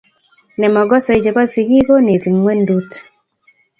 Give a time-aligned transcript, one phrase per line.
[0.59, 2.91] Nemogose chebo sisig goneti ngwedut